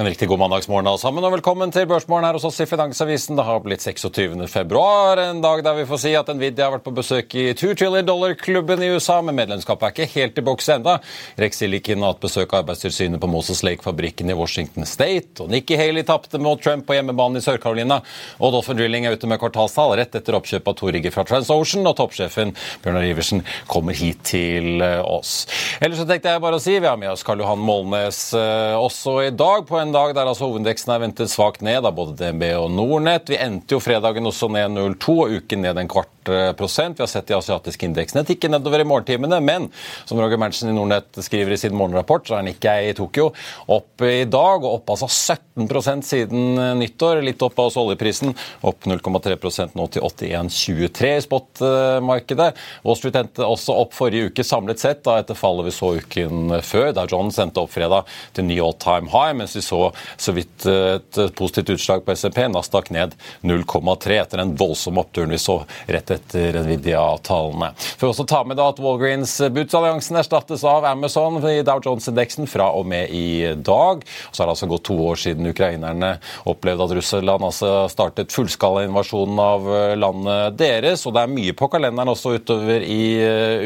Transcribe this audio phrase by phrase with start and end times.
[0.00, 3.36] En riktig god mandagsmorgen alle sammen, og velkommen til Børsmorgen her hos oss i Finansavisen.
[3.36, 4.46] Det har blitt 26.
[4.48, 7.74] februar, en dag der vi får si at Nvidia har vært på besøk i 2
[7.76, 10.94] trillion dollar-klubben i USA, men medlemskapet er ikke helt i boks enda.
[11.36, 15.76] Rex Silicon har hatt besøk av Arbeidstilsynet på Moses Lake-fabrikken i Washington State, og Nikki
[15.76, 18.00] Haley tapte mot Trump på hjemmebane i Sør-Carolina,
[18.40, 21.84] og Dolphin Drilling er ute med kvartalstall rett etter oppkjøpet av to rigger fra TransOcean,
[21.84, 22.54] og toppsjefen
[22.86, 25.44] Bjørnar Iversen kommer hit til eh, oss.
[25.76, 28.80] Ellers så tenkte jeg bare å si, vi har med oss Karl Johan Målnes eh,
[28.80, 32.16] også i dag, på en dag der altså hovedindeksen er ventet svakt ned av både
[32.18, 33.30] DNB og Nordnett.
[33.30, 36.20] Vi endte jo fredagen også ned 0,2 og uken ned en kvart
[36.58, 36.98] prosent.
[36.98, 39.68] Vi har sett de asiatiske indeksene tikke nedover i morgentimene, men
[40.08, 43.30] som Roger Manchin i Nordnett skriver i sin morgenrapport, så er Nikkei i Tokyo
[43.70, 47.22] opp i dag, og opp altså 17% siden nyttår.
[47.24, 48.34] Litt opp av oss oljeprisen,
[48.66, 52.50] opp 0,3% nå til 81,23 i spotmarkedet.
[52.84, 56.58] Wall Street endte også opp forrige uke samlet sett, da etter fallet vi så uken
[56.66, 59.79] før, da John sendte opp fredag til ny all time high, mens vi så
[60.20, 63.14] så vidt et positivt utslag på SMP, Nasdaq ned
[63.46, 65.60] 0,3 etter den voldsomme oppturen vi så
[65.90, 67.72] rett etter Nvidia-tallene.
[68.00, 72.70] For også ta med da at Walgreens Boots-alliansen erstattes av Amazon i Dow Jones-indeksen fra
[72.76, 74.04] og med i dag.
[74.30, 76.16] Så har det altså gått to år siden ukrainerne
[76.50, 79.68] opplevde at Russland altså startet fullskalainvasjonen av
[80.00, 81.04] landet deres.
[81.06, 83.02] Og det er mye på kalenderen også utover i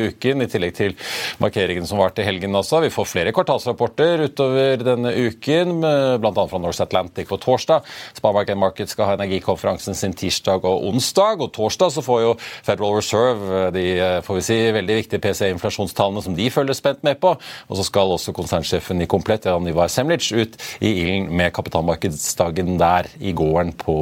[0.08, 0.96] uken, i tillegg til
[1.42, 2.54] markeringen som var til helgen.
[2.54, 2.82] altså.
[2.84, 5.76] Vi får flere kvartalsrapporter utover denne uken,
[6.20, 6.46] bl.a.
[6.50, 7.84] fra North Atlantic på torsdag.
[8.18, 11.42] Sparemarket Market skal ha energikonferansen sin tirsdag og onsdag.
[11.44, 13.86] Og torsdag så får jo Federal Reserve de
[14.24, 17.34] får vi si, veldig viktige PCE-inflasjonstallene som de følger spent med på.
[17.68, 22.76] Og så skal også konsernsjefen i Komplett, Jan Ivar Semlic, ut i ilden med kapitalmarkedsdagen
[22.80, 23.96] der i gården på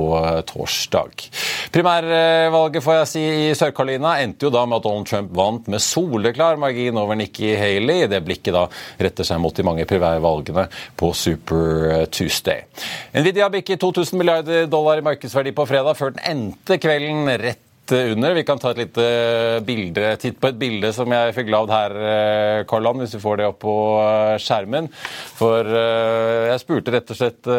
[0.48, 1.28] torsdag.
[1.72, 5.82] Primærvalget får jeg si i Sør-Carolina endte jo da med at Donald Trump vant med
[5.82, 8.06] soleklar margin over Nikki Haley.
[8.10, 8.66] Det blikket da
[9.02, 10.66] retter seg mot de mange primærvalgene
[10.98, 12.64] på Super Tuesday.
[13.16, 18.32] Nvidia bikket 2000 milliarder dollar i markedsverdi på fredag, før den endte kvelden rett under.
[18.32, 19.04] Vi kan ta et lite
[19.66, 21.94] bilde, titt på et bilde som jeg fikk lagd her,
[22.70, 23.76] Karland, hvis vi får det opp på
[24.40, 24.88] skjermen.
[25.36, 27.52] For jeg spurte rett og slett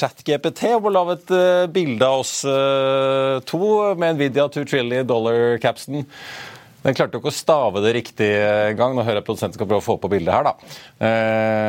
[0.00, 1.34] ChatGPT om å lage et
[1.76, 2.40] bilde av oss
[3.46, 3.62] to
[4.00, 6.02] med Nvidia 2 trillion dollar-capsen.
[6.84, 8.94] Den klarte jo ikke å stave det riktig engang.
[8.96, 10.54] Nå hører jeg produsenten skal prøve å få på bildet her, da.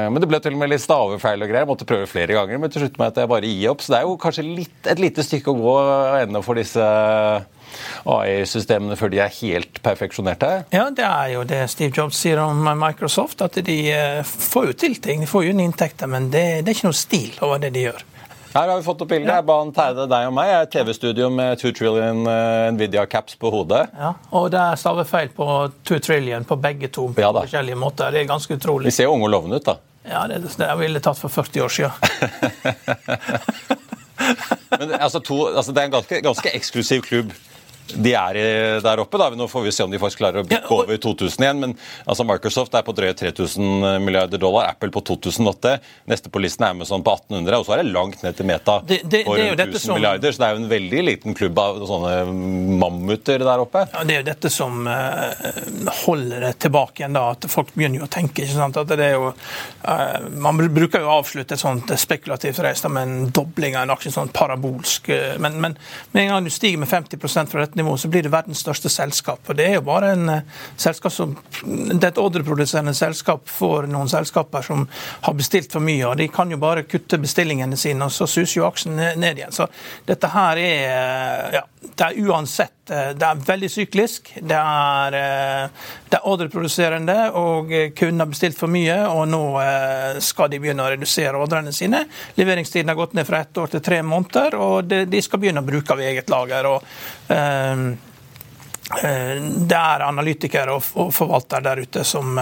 [0.10, 1.66] Men det ble til og med litt stavefeil og greier.
[1.66, 3.82] Jeg måtte prøve flere ganger, men til slutt med at jeg bare gir opp.
[3.82, 5.78] Så det er jo kanskje litt, et lite stykke å gå
[6.22, 6.86] ennå for disse
[8.10, 10.52] AI-systemene før de er helt perfeksjonerte?
[10.76, 13.80] Ja, det er jo det Steve Jobs sier om Microsoft, at de
[14.30, 15.26] får jo til ting.
[15.26, 17.90] De får jo inn inntekter, men det, det er ikke noe stil over det de
[17.90, 18.06] gjør.
[18.54, 19.46] Her har vi fått opp bildet.
[19.46, 20.48] Ba han tegne deg og meg.
[20.50, 22.24] Jeg er TV-studio med 2 trillion
[22.74, 23.84] Nvidia caps på hodet.
[23.94, 25.46] Ja, Og det er stavefeil på
[25.86, 28.12] 2 trillion på begge to på Ja forskjellige måter.
[28.16, 28.86] Det er ganske utrolig.
[28.90, 29.76] De ser jo unge og lovende ut, da.
[30.10, 31.92] Ja, det, det ville tatt for 40 år siden.
[34.80, 37.32] Men altså, to, altså, det er en ganske, ganske eksklusiv klubb
[37.96, 39.18] de er der oppe.
[39.18, 39.30] da.
[39.36, 41.60] Nå får vi se om de faktisk klarer å bikke over 2000 igjen.
[41.60, 41.76] Men
[42.06, 45.78] altså, Microsoft er på drøye 3000 milliarder dollar, Apple på 2008.
[46.10, 48.80] Neste på listen er Amazon på 1800, og så er det langt ned til Meta
[48.86, 50.32] Det- det- på rundt dette 1000 som- milliarder.
[50.32, 52.16] Så det er jo en veldig liten klubb av sånne
[52.80, 53.88] mammuter der oppe.
[53.94, 55.34] Ja, det er jo dette som eh,
[56.06, 58.44] holder det tilbake igjen, da, at folk begynner jo å tenke.
[58.44, 58.78] ikke sant?
[58.78, 59.34] At det er jo,
[59.84, 63.96] eh, man bruker jo å avslutte et sånt spekulativt race med en dobling av en
[63.96, 65.10] aksje, sånn parabolsk.
[65.10, 65.78] eh, Men, men
[66.14, 68.92] med en gang du stiger med 50 fra dette nivå så blir det verdens største
[68.94, 69.42] selskap.
[69.48, 73.88] Og Det er jo bare en uh, selskap som, det er et ordreproduserende selskap for
[73.90, 74.86] noen selskaper som
[75.26, 76.06] har bestilt for mye.
[76.08, 79.56] og De kan jo bare kutte bestillingene sine, og så suser jo aksjen ned igjen.
[79.56, 79.70] Så
[80.08, 84.32] dette her er ja, det er uansett eh, det er veldig syklisk.
[84.36, 88.98] Det er, eh, det er ordreproduserende, og kunden har bestilt for mye.
[89.08, 92.04] Og nå eh, skal de begynne å redusere ordrene sine.
[92.40, 95.70] Leveringstiden har gått ned fra ett år til tre måneder, og de skal begynne å
[95.70, 96.68] bruke av eget lager.
[96.68, 96.84] og
[97.70, 98.00] Um,
[98.90, 102.40] det er analytikere og forvaltere der ute som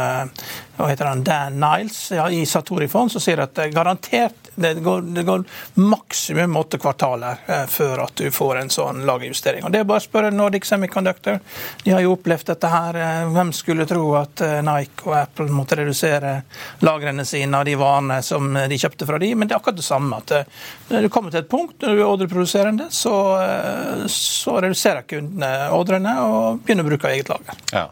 [0.78, 5.02] hva heter han, Dan Niles ja, i Satori Fond, som sier at garantert det går,
[5.02, 9.66] det går maksimum åtte kvartaler eh, før at du får en sånn lagerjustering.
[9.66, 11.38] Og Det er bare å spørre Nordic Semiconductor.
[11.84, 12.98] De har jo opplevd dette her.
[12.98, 16.40] Eh, hvem skulle tro at eh, Nike og Apple måtte redusere
[16.82, 19.86] lagrene sine av de varene som de kjøpte fra de, men det er akkurat det
[19.86, 20.22] samme.
[20.24, 20.50] at eh,
[20.90, 25.70] Når du kommer til et punkt når du er ordreproduserende, så, eh, så reduserer kundene
[25.78, 27.64] ordrene og begynner å bruke eget lager.
[27.74, 27.88] Ja.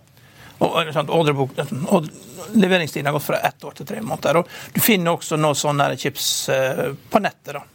[0.63, 0.77] Og,
[1.11, 1.55] ordrebok,
[2.55, 4.41] leveringstiden har gått fra ett år til tre måneder.
[4.41, 7.57] og Du finner også nå sånne chips eh, på nettet.
[7.57, 7.65] da.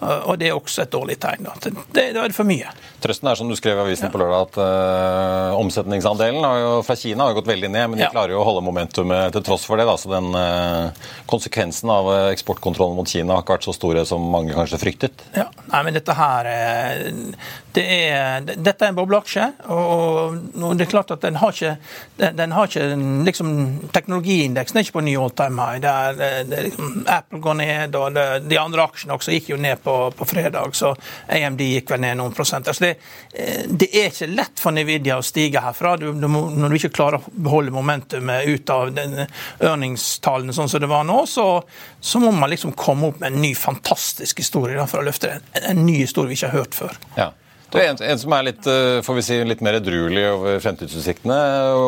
[0.00, 1.44] Og det er også et dårlig tegn.
[1.44, 1.52] Da.
[1.60, 2.70] Det, det, er for mye.
[3.04, 4.12] Trøsten er som du skrev i avisen ja.
[4.12, 8.10] på lørdag, at uh, omsetningsandelen jo, fra Kina har gått veldig ned, men de ja.
[8.12, 9.84] klarer jo å holde momentumet til tross for det.
[9.90, 9.98] Da.
[10.00, 14.56] Så den uh, konsekvensen av eksportkontrollen mot Kina har ikke vært så store som mange
[14.56, 15.26] kanskje fryktet.
[15.36, 16.48] Ja, Nei, men dette her
[17.76, 21.76] det er, Dette er en bobleaksje, og, og, det er klart at den har ikke,
[22.18, 22.88] den, har ikke
[23.28, 23.54] liksom,
[23.94, 25.80] Teknologiindeksen er ikke på ny all time high.
[25.82, 29.60] Det er, det liksom, Apple går ned, og det, de andre aksjene også gikk jo
[29.60, 30.96] ned på på, fredag, så
[31.26, 32.68] AMD gikk vel ned noen prosent.
[32.68, 32.90] Altså det,
[33.32, 35.96] eh, det, er ikke lett for Nvidia å stige herfra.
[36.00, 40.90] Du, du når du ikke klarer å beholde momentumet ut av ørningstallene sånn som det
[40.90, 41.46] var nå, så,
[42.00, 45.30] så, må man liksom komme opp med en ny fantastisk historie da, for å løfte
[45.30, 45.60] det.
[45.60, 47.00] En, en ny historie vi ikke har hørt før.
[47.18, 47.30] Ja.
[47.70, 51.36] Du, en, en, som er litt, eh, får vi si, litt mer edruelig over fremtidsutsiktene.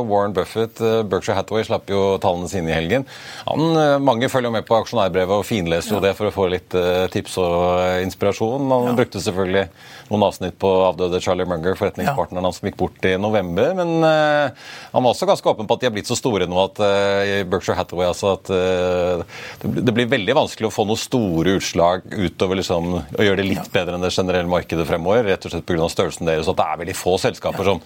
[0.06, 3.06] Warren Buffett, eh, Berkshire Hathaway, slapp jo tallene sine i helgen.
[3.48, 6.04] Han, eh, mange følger med på aksjonærbrevet og finleser jo ja.
[6.06, 6.76] det for å få litt
[7.10, 8.70] tips og inspirasjon.
[8.70, 8.94] Han ja.
[9.02, 9.66] brukte selvfølgelig
[10.12, 13.72] noen avsnitt på avdøde Charlie Munger, forretningspartneren hans som gikk bort i november.
[13.78, 14.52] Men uh,
[14.92, 17.42] han var også ganske åpen på at de har blitt så store nå at uh,
[17.48, 19.24] Berkshire Hathaway altså at uh,
[19.62, 23.48] det, det, blir veldig vanskelig å få noen store utslag utover liksom, å gjøre det
[23.48, 25.92] litt bedre enn det generelle markedet fremover, rett og slett pga.
[25.92, 26.48] størrelsen deres.
[26.48, 27.84] At det er veldig få selskaper som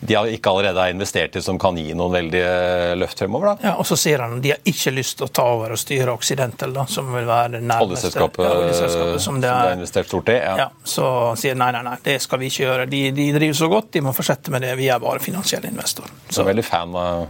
[0.00, 3.50] de har ikke allerede har investert i som kan gi noen veldig eh, løft fremover.
[3.50, 3.68] da.
[3.68, 5.80] Ja, Og så sier han at de har ikke lyst til å ta over og
[5.80, 9.60] styre Occidental, da, som vil være det nærmeste oljeselskapet, ja, oljeselskapet som, det er, som
[9.60, 10.38] de har investert stort i.
[10.40, 10.54] Ja.
[10.62, 10.68] ja.
[10.94, 12.88] Så sier nei, nei, nei, det skal vi ikke gjøre.
[12.94, 14.72] De, de, driver så godt, de må fortsette med det.
[14.80, 16.16] Vi er bare finansielle investorer.
[16.30, 17.28] Så, så veldig fan av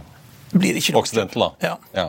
[0.95, 1.51] Occidental, da.
[1.67, 1.75] Ja.
[1.95, 2.07] ja.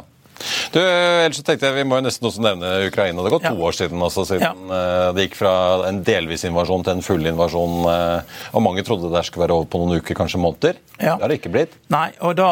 [0.72, 3.20] Du, ellers så tenkte jeg Vi må jo nesten også nevne Ukraina.
[3.20, 3.52] Det har gått ja.
[3.54, 4.78] to år siden altså, siden ja.
[4.78, 5.54] Eh, det gikk fra
[5.88, 7.76] en delvis invasjon til en full invasjon.
[7.92, 10.80] Eh, og Mange trodde det skulle være over på noen uker, kanskje måneder.
[10.98, 11.16] Ja.
[11.16, 11.76] Det har det ikke blitt.
[11.92, 12.48] Nei, og da,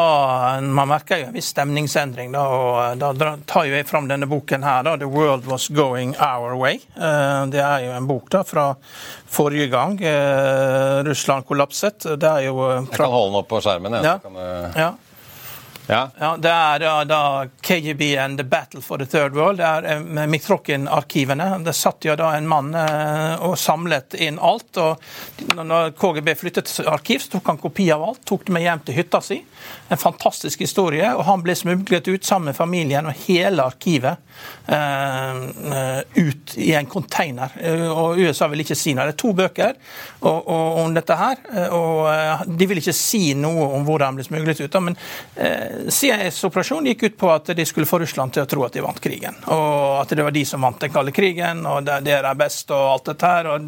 [0.61, 2.33] Man merker jo en viss stemningsendring.
[2.35, 6.15] Da, og da tar jo jeg fram denne boken her, da, 'The World Was Going
[6.17, 6.81] Our Way'.
[6.95, 8.71] Eh, det er jo en bok da fra
[9.31, 9.95] forrige gang
[11.07, 12.03] Russland kollapset.
[12.19, 12.81] Det er jo fra...
[12.83, 13.95] Jeg kan holde den opp på skjermen.
[14.01, 14.19] Jeg.
[14.75, 14.91] Ja.
[15.91, 16.09] Ja.
[16.19, 16.37] Ja.
[16.39, 19.57] det er da, da, KGB and the battle for the third world.
[19.59, 21.49] Det er eh, med Miktrokin-arkivene.
[21.65, 24.79] Det satt jo da en mann eh, og samlet inn alt.
[24.79, 25.03] og
[25.59, 28.99] når KGB flyttet arkiv, så tok han kopi av alt, tok det med hjem til
[29.01, 29.41] hytta si.
[29.91, 31.07] En fantastisk historie.
[31.15, 34.21] og Han ble smuglet ut sammen med familien og hele arkivet
[34.71, 37.51] uh, ut i en container.
[37.91, 39.09] og USA vil ikke si noe.
[39.09, 39.75] Det er to bøker
[40.21, 41.41] om dette her.
[41.75, 44.79] og De vil ikke si noe om hvordan han ble smuglet ut.
[44.81, 48.65] men uh, CIAs operasjon gikk ut på at de skulle få Russland til å tro
[48.65, 49.37] at de vant krigen.
[49.51, 52.71] Og at det var de som vant den kalde krigen, og det, det er best
[52.71, 53.51] og alt dette her.
[53.51, 53.67] Og,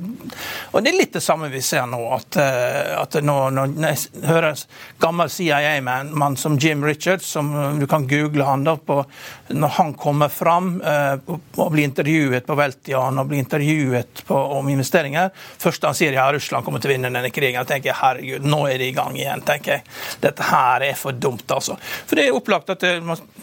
[0.72, 2.02] og, det er litt det samme vi ser nå.
[2.16, 4.66] At, eh, at når, når jeg hører
[5.04, 5.32] gammel
[6.14, 9.06] CIA-mann som Jim Richards, som du kan google han da på
[9.48, 11.16] Når han kommer fram eh,
[11.56, 15.30] og blir intervjuet på Veltian og blir intervjuet på, om investeringer
[15.60, 18.64] Først han sier ja, Russland kommer til å vinne denne krigen, jeg tenker herregud, nå
[18.70, 19.42] er de i gang igjen.
[19.46, 19.84] tenker jeg.
[20.22, 21.76] Dette her er for dumt, altså.
[22.08, 22.94] For det er opplagt at det,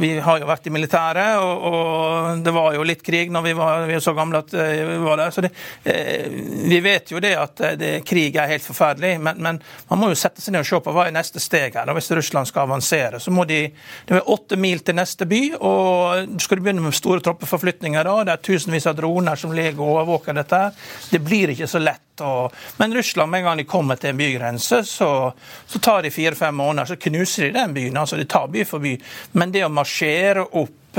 [0.01, 3.55] Vi har jo vært i militæret, og, og, det var jo litt krig når vi
[3.59, 5.35] var, vi var så gamle at eh, vi var der.
[5.35, 5.53] Så det,
[5.85, 6.27] eh,
[6.71, 9.61] vi vet jo det at eh, det, krig er helt forferdelig, men, men,
[9.91, 11.91] man må jo sette seg ned og se på hva er neste steg her.
[11.97, 13.61] Hvis Russland skal avansere, så må de
[14.07, 18.15] Det er åtte mil til neste by, og skal du begynne med store troppeforflytninger da,
[18.25, 20.63] det er tusenvis av droner som ligger og overvåker dette,
[21.11, 24.19] det blir ikke så lett Og, men Russland, med en gang de kommer til en
[24.19, 25.33] bygrense, så,
[25.67, 27.97] så tar de fire-fem måneder, så knuser de den byen.
[27.97, 28.93] altså De tar by for by.
[29.33, 30.90] Men det å marsjere opp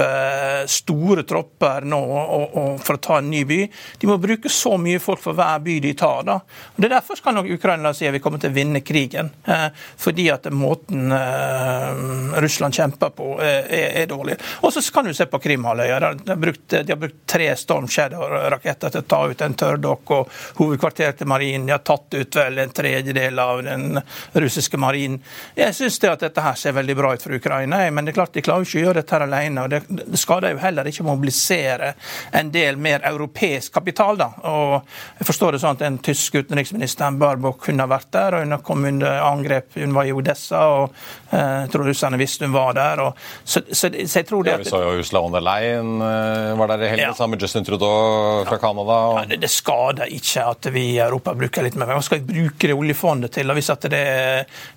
[0.72, 3.60] store tropper nå og, og for å ta en ny by.
[4.00, 6.24] De må bruke så mye folk for hver by de tar.
[6.28, 6.40] da.
[6.42, 9.32] Og det er Derfor kan nok Ukraina si at vi kommer til å vinne krigen.
[9.46, 9.68] Eh,
[9.98, 13.66] fordi at måten eh, Russland kjemper på, er,
[14.04, 14.38] er dårlig.
[14.62, 16.00] Og så kan du se på Krimhalvøya.
[16.00, 16.36] De,
[16.76, 21.32] de har brukt tre Storm Shadow-raketter til å ta ut en tørrdokk og hovedkvarteret til
[21.32, 21.68] marinen.
[21.70, 24.02] De har tatt ut vel en tredjedel av den
[24.34, 25.22] russiske marinen.
[25.58, 28.46] Jeg syns dette her ser veldig bra ut for Ukraina, men det er klart de
[28.46, 29.64] klarer ikke å gjøre dette alene.
[29.66, 31.94] og det det skader jo heller ikke å mobilisere
[32.38, 34.18] en del mer europeisk kapital.
[34.18, 34.30] da.
[34.50, 34.74] Og
[35.20, 38.86] jeg forstår det sånn at Den tyske utenriksministeren Barbock kunne vært der, og hun kom
[38.86, 39.74] under angrep.
[39.76, 40.94] Hun var i Odessa, og
[41.32, 43.02] eh, jeg tror russerne visste hun var der.
[43.06, 44.60] Og, så, så, så, jeg tror det at...
[44.60, 47.16] ja, Vi så jo Ursula von der Leyen eh, var der i helgen ja.
[47.18, 49.00] sammen med Justin Trudeau fra Canada.
[49.12, 49.20] Og...
[49.20, 51.94] Ja, det, det, skader ikke at vi i Europa bruker litt mer.
[51.96, 53.50] Hva skal vi bruke det oljefondet til?
[53.52, 54.06] Og hvis at det,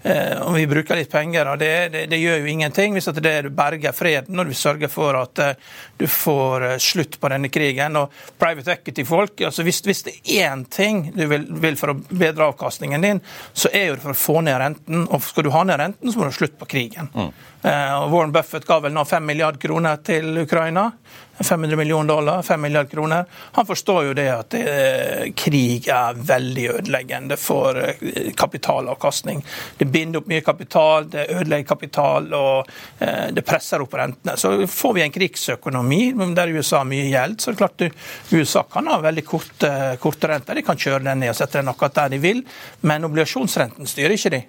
[0.03, 3.21] eh, om vi bruker litt penger, og det, det, det gjør jo ingenting hvis at
[3.25, 5.57] det berger freden og vi sørger for at eh,
[6.01, 7.99] du får eh, slutt på denne krigen.
[8.01, 11.99] Og private equity-folk altså hvis, hvis, det er én ting du vil, vil, for å
[12.09, 13.23] bedre avkastningen din,
[13.53, 15.09] så er jo det for å få ned renten.
[15.09, 17.11] Og skal du ha ned renten, så må du ha slutt på krigen.
[17.15, 17.33] Mm.
[17.65, 20.91] Eh, Warren Buffett ga vel nå 5 milliarder kroner til Ukraina.
[21.39, 23.25] 500 millioner dollar, 5 milliarder kroner.
[23.53, 29.45] Han forstår jo det at eh, krig er veldig ødeleggende for eh, kapitalavkastning.
[29.79, 34.37] Det binder opp mye kapital, det ødelegger kapital, og eh, det presser opp rentene.
[34.39, 36.03] Så får vi en krigsøkonomi
[36.35, 39.73] der USA har mye gjeld, så er det klart at USA kan ha veldig korte,
[40.03, 40.55] korte renter.
[40.55, 42.45] De kan kjøre den ned og sette den akkurat der de vil,
[42.87, 44.43] men obligasjonsrenten styrer ikke de.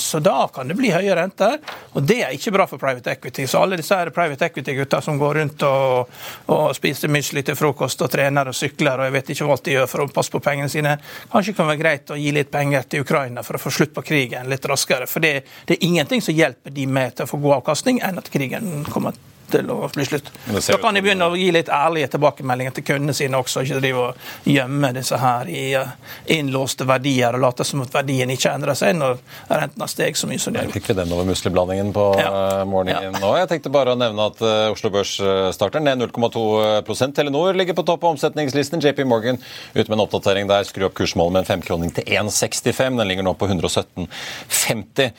[0.00, 1.58] Så da kan det bli høye renter,
[1.92, 3.46] og det er ikke bra for private equity.
[3.48, 6.05] Så alle disse private equity-gutta som går rundt og
[6.52, 9.76] og, spiser mysli til frokost og trener og sykler og jeg vet ikke hva de
[9.76, 10.96] gjør for å passe på pengene sine.
[11.32, 13.94] Kanskje det kan være greit å gi litt penger til Ukraina for å få slutt
[13.96, 15.08] på krigen litt raskere.
[15.10, 18.20] For det, det er ingenting som hjelper de med til å få god avkastning, enn
[18.20, 19.16] at krigen kommer
[19.50, 20.30] til å bli slutt.
[20.46, 24.04] Da kan de begynne å gi litt ærlige tilbakemeldinger til kundene sine også, ikke drive
[24.06, 25.92] og gjemme disse her i eh,
[26.36, 30.30] innlåste verdier og late som at verdien ikke endrer seg når renten har steget så
[30.30, 30.72] mye som det har.
[30.74, 32.30] Fikk vi den over musleblandingen på ja.
[32.30, 33.22] Eh, morgenen ja.
[33.22, 33.32] nå?
[33.40, 35.16] Jeg tenkte bare å nevne at uh, Oslo Børs
[35.54, 38.82] starter ned 0,2% Telenor ligger på topp av omsetningslisten.
[38.82, 39.38] JP Morgan
[39.74, 42.98] ute med en oppdatering der skrur opp kursmålet med en femkroning til 1,65.
[43.00, 45.12] Den ligger nå på 117,50.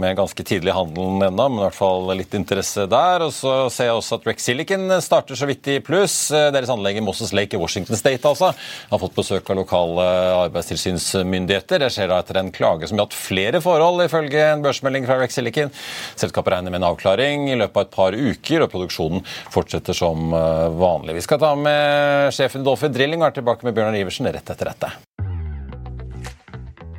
[0.00, 3.24] Med ganske tidlig handel ennå, men i hvert fall litt interesse der.
[3.26, 6.16] Og så ser jeg også at Rex Silicon starter så vidt i pluss.
[6.30, 8.52] Deres anlegg i Moses Lake i Washington State altså,
[8.90, 10.06] har fått besøk av lokale
[10.44, 11.82] arbeidstilsynsmyndigheter.
[11.84, 15.38] Det skjer da etter en klage som gjaldt flere forhold, ifølge en børsmelding fra Rex
[15.38, 15.72] Silicon.
[16.14, 19.24] Selskapet regner med en avklaring i løpet av et par uker, og produksjonen
[19.54, 21.18] fortsetter som eh, vanlig.
[21.18, 24.54] Vi skal ta med sjefen i Dolphin Drilling og er tilbake med Bjørnar Iversen rett
[24.54, 24.94] etter dette.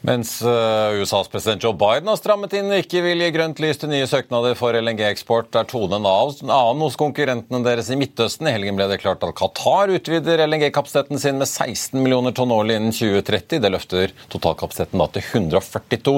[0.00, 3.82] Mens uh, USAs president Joe Biden har strammet inn og ikke vil gi grønt lys
[3.82, 8.48] til nye søknader for LNG-eksport, er tonen annen hos konkurrentene deres i Midtøsten.
[8.48, 12.78] I helgen ble det klart at Qatar utvider LNG-kapasiteten sin med 16 millioner tonn årlig
[12.80, 13.60] innen 2030.
[13.60, 16.16] Det løfter totalkapasiteten da til 142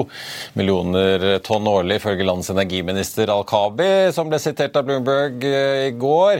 [0.61, 6.39] millioner tonn årlig, ifølge landets energiminister Al-Kabi, som ble sitert av Bloomberg uh, i går.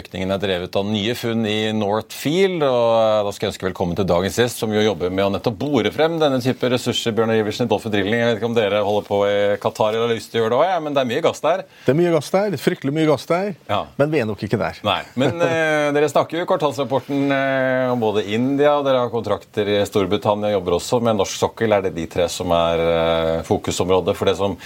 [0.00, 2.66] Økningen er drevet av nye funn i Northfield.
[2.66, 5.32] og uh, Da skal jeg ønske velkommen til dagens gjest, som jo jobber med å
[5.38, 8.16] nettopp bore frem denne type ressurser ressurser, Bjørn Iversen, Dolphin Drilling.
[8.16, 10.54] Jeg vet ikke om dere holder på i Qatar eller har lyst til å gjøre
[10.54, 11.62] det òg, ja, men det er mye gass der?
[11.84, 12.56] Det er mye gass der.
[12.60, 13.52] Fryktelig mye gass der.
[13.68, 13.80] Ja.
[14.00, 14.80] Men vi er nok ikke der.
[14.86, 19.12] Nei, Men eh, dere snakker jo i kvartalsrapporten eh, om både India, og dere har
[19.12, 21.76] kontrakter i Storbritannia, jobber også med norsk sokkel.
[21.76, 24.56] Er det de tre som er eh, fokusområdet for det som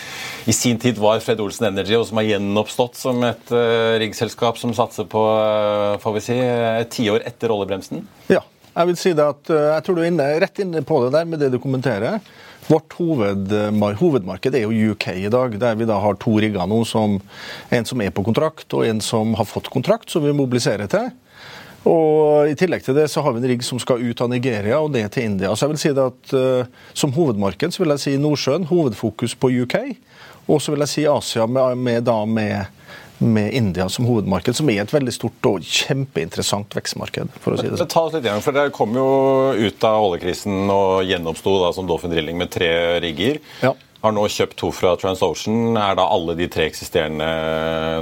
[0.47, 4.61] i sin tid var Fred Olsen Energy, og som har gjenoppstått som et eh, riggselskap
[4.61, 8.07] som satser på, eh, får vi si, et tiår etter oljebremsen?
[8.31, 8.45] Ja.
[8.75, 11.13] Jeg vil si det at eh, jeg tror du er inne, rett inne på det
[11.15, 12.19] der med det du kommenterer.
[12.65, 13.53] Vårt hoved,
[14.01, 16.81] hovedmarked er jo UK i dag, der vi da har to rigger nå.
[16.89, 17.19] Som,
[17.69, 21.11] en som er på kontrakt, og en som har fått kontrakt, som vi mobiliserer til.
[21.85, 24.79] Og I tillegg til det så har vi en rigg som skal ut av Nigeria
[24.81, 25.53] og ned til India.
[25.53, 29.37] Så jeg vil si det at uh, Som hovedmarked så vil jeg si Nordsjøen, hovedfokus
[29.37, 29.77] på UK.
[30.49, 32.65] Og så vil jeg si Asia med, med, da med
[33.19, 37.33] med India som hovedmarked, som er et veldig stort og kjempeinteressant vekstmarked.
[37.41, 37.91] for å si det sånn.
[37.91, 39.09] Ta oss litt igjen, for Dere kom jo
[39.55, 43.41] ut av oljekrisen og gjenoppsto som Dolphin Drilling med tre rigger.
[43.63, 43.75] Ja.
[44.05, 45.77] Har nå kjøpt to fra TransOcean.
[45.81, 47.29] Er da alle de tre eksisterende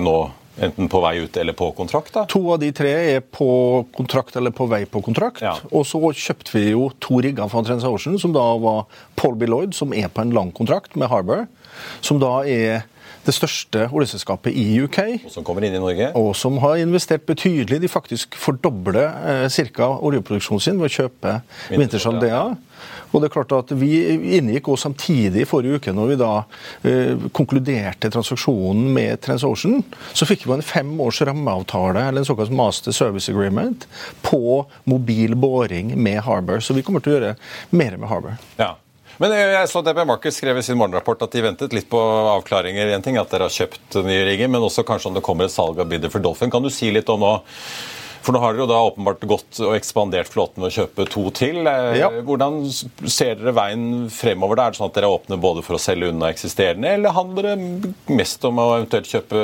[0.03, 0.17] nå
[0.63, 2.13] enten på vei ut eller på kontrakt?
[2.17, 2.25] da?
[2.33, 5.43] To av de tre er på kontrakt eller på vei på kontrakt.
[5.45, 5.55] Ja.
[5.71, 8.85] Og så kjøpte vi jo to rigger fra TransOcean, som da var
[9.17, 9.49] Paul B.
[9.49, 11.47] Lloyd, som er på en lang kontrakt med Harbour.
[12.05, 12.89] Som da er
[13.27, 14.99] det største oljeselskapet i UK.
[15.27, 16.11] Og som kommer inn i Norge?
[16.19, 17.81] Og som har investert betydelig.
[17.83, 19.93] De faktisk fordobler eh, ca.
[20.03, 21.39] oljeproduksjonen sin ved å kjøpe
[21.71, 22.45] Wintershall DA.
[23.13, 23.91] Og det er klart at Vi
[24.39, 26.33] inngikk også samtidig i forrige uke, når vi da
[26.89, 32.55] eh, konkluderte transaksjonen med TransOcean, så fikk vi en fem års rammeavtale, eller en såkalt
[32.55, 33.87] Master Service Agreement,
[34.25, 36.63] på mobil boring med Harbour.
[36.65, 37.35] Så vi kommer til å gjøre
[37.71, 38.41] mer med Harbour.
[38.59, 38.75] Ja.
[39.23, 41.99] Men jeg så DB Markets skrev i sin morgenrapport at de ventet litt på
[42.33, 42.89] avklaringer.
[42.91, 45.55] En ting at dere har kjøpt nye rigger, men også kanskje om det kommer et
[45.55, 46.51] salg av bidder for Dolphin.
[46.51, 47.37] Kan du si litt om nå
[48.23, 51.25] for nå har dere jo da åpenbart gått og ekspandert flåten ved å kjøpe to
[51.37, 51.61] til.
[51.67, 52.11] Eh, ja.
[52.27, 54.59] Hvordan ser dere veien fremover?
[54.59, 54.67] Da?
[54.67, 57.93] Er det sånn at dere åpner både for å selge unna eksisterende, eller handler det
[58.13, 59.43] mest om å eventuelt kjøpe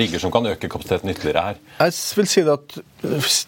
[0.00, 1.60] rigger som kan øke kapasiteten ytterligere her?
[1.80, 2.78] Jeg vil si det at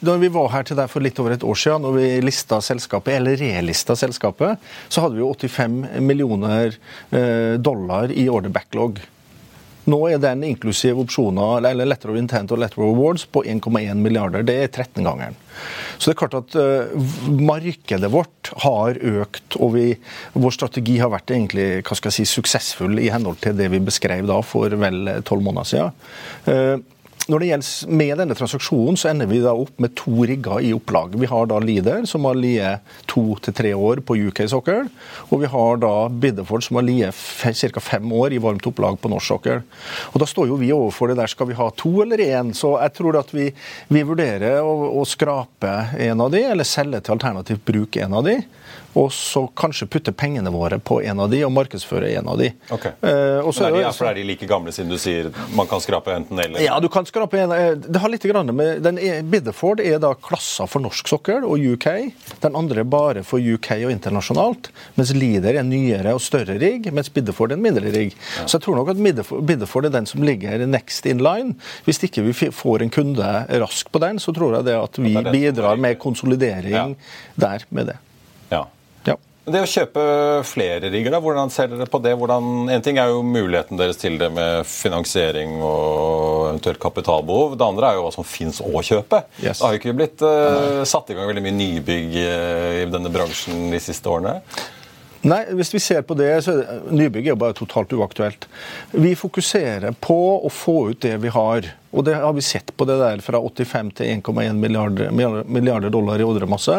[0.05, 2.61] når vi var her til deg for litt over et år siden, når vi lista
[2.65, 6.77] selskapet, eller relista selskapet, så hadde vi jo 85 millioner
[7.13, 9.03] eh, dollar i order backlog.
[9.91, 13.99] Nå er den inklusiv opsjoner, eller letter of intent og letter of awards, på 1,1
[13.99, 14.45] milliarder.
[14.47, 15.35] Det er 13-gangeren.
[15.99, 19.87] Så det er klart at uh, markedet vårt har økt, og vi,
[20.39, 23.83] vår strategi har vært egentlig hva skal jeg si, suksessfull i henhold til det vi
[23.83, 26.03] beskrev da for vel tolv måneder siden.
[26.47, 30.63] Uh, når det gjelder med denne transaksjonen, så ender vi da opp med to rigger
[30.65, 31.15] i opplag.
[31.21, 34.89] Vi har da Leader, som har ligget to til tre år på UK sokkel.
[35.29, 37.81] Og vi har da Biddeford, som har ligget ca.
[37.81, 39.63] fem år i varmt opplag på norsk sokkel.
[40.11, 42.51] Og da står jo vi overfor det der, skal vi ha to eller én?
[42.59, 43.53] Så jeg tror at vi,
[43.93, 48.27] vi vurderer å, å, skrape en av de, eller selge til alternativt bruk en av
[48.27, 48.41] de
[48.99, 52.51] og så kanskje putte pengene våre på en av de og markedsføre en av de.
[52.75, 52.93] Okay.
[53.01, 56.13] Eh, er de, ja, for er de like gamle siden du sier man kan skrape
[56.15, 56.61] enten eller?
[56.61, 57.55] Ja, du kan skrape en.
[57.57, 59.01] Eh, det har litt grann med, den
[59.33, 61.89] Biddeford er da klassa for norsk sokkel og UK.
[62.45, 64.71] Den andre er bare for UK og internasjonalt.
[64.99, 68.13] Mens Leader er nyere og større rigg, mens Biddeford er en mindre rigg.
[68.37, 68.47] Ja.
[68.47, 69.03] Så jeg tror nok at
[69.49, 71.57] Biddeford er den som ligger next in line.
[71.89, 75.17] Hvis ikke vi får en kunde raskt på den, så tror jeg det at vi
[75.33, 76.89] bidrar med konsolidering ja.
[77.41, 78.01] der med det.
[79.43, 80.03] Det å kjøpe
[80.47, 82.13] flere rigger, da, hvordan ser dere på det?
[82.19, 87.57] Hvordan, en ting er jo muligheten deres til det med finansiering og eventuelt kapitalbehov.
[87.59, 89.25] Det andre er jo hva som fins å kjøpe.
[89.41, 89.59] Yes.
[89.59, 93.11] Det har jo ikke blitt uh, satt i gang veldig mye nybygg uh, i denne
[93.11, 94.39] bransjen de siste årene.
[95.27, 98.47] Nei, hvis vi ser på det, så er nybygg er jo bare totalt uaktuelt.
[98.95, 102.87] Vi fokuserer på å få ut det vi har Og det har vi sett på
[102.89, 106.79] det der fra 85 til 1,1 milliarder, milliarder, dollar i ordremasse.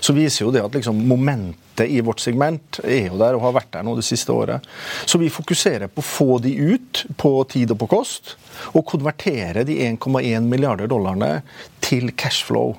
[0.00, 3.56] Så viser jo det at liksom momentet i vårt segment er jo der og har
[3.58, 4.62] vært der nå det siste året.
[5.06, 8.36] Så vi fokuserer på å få de ut på tid og på kost,
[8.76, 11.40] og konvertere de 1,1 milliarder dollarene
[11.82, 12.76] til cashflow.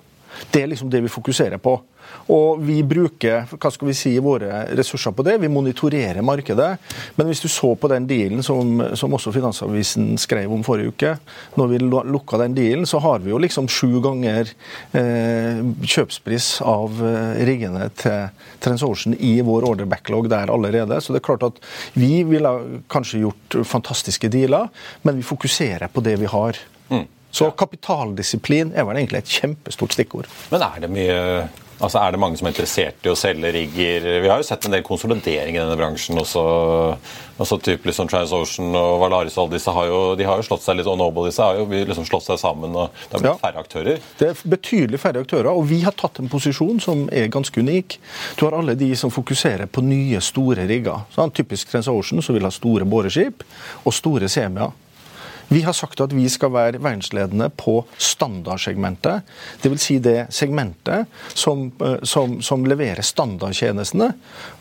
[0.53, 1.75] Det er liksom det vi fokuserer på.
[2.31, 5.37] Og vi bruker hva skal vi si, våre ressurser på det.
[5.41, 6.69] Vi monitorerer markedet.
[7.17, 11.13] Men hvis du så på den dealen som, som også Finansavisen skrev om forrige uke,
[11.59, 14.51] når vi lukka den dealen, så har vi jo liksom sju ganger
[14.95, 18.29] eh, kjøpspris av eh, riggene til
[18.63, 21.01] TransOcean i vår order backlog der allerede.
[21.01, 21.59] Så det er klart at
[21.99, 22.53] vi ville
[22.91, 24.69] kanskje gjort fantastiske dealer,
[25.03, 26.59] men vi fokuserer på det vi har.
[26.93, 27.05] Mm.
[27.33, 30.29] Så kapitaldisiplin er vel egentlig et kjempestort stikkord.
[30.53, 31.21] Men er det mye
[31.83, 34.05] Altså Er det mange som er interessert i å selge rigger?
[34.23, 36.43] Vi har jo sett en del konsolidering i denne bransjen også.
[37.33, 40.63] Altså, typ liksom TransOcean og Valaris og alle disse har jo, de har jo slått
[40.63, 42.75] seg litt og Noble disse har jo liksom slått seg sammen.
[42.77, 43.39] og Det har blitt ja.
[43.41, 44.05] færre aktører.
[44.19, 47.97] Det er betydelig færre aktører, og vi har tatt en posisjon som er ganske unik.
[48.39, 51.03] Du har alle de som fokuserer på nye, store rigger.
[51.15, 53.43] Sånn, typisk TransOcean, som vil ha store boreskip
[53.83, 54.71] og store semier.
[55.49, 59.27] Vi har sagt at vi skal være verdensledende på standardsegmentet.
[59.63, 59.83] Dvs.
[59.83, 64.13] Si det segmentet som, eh, som, som, leverer standardtjenestene,